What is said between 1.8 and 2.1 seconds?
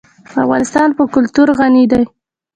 دی.